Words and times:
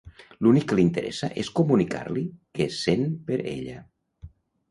L'únic 0.45 0.63
que 0.69 0.75
li 0.77 0.83
interessa 0.85 1.27
és 1.41 1.51
comunicar-li 1.59 2.23
què 2.59 2.67
sent 2.79 3.05
per 3.27 3.39
ella. 3.55 3.77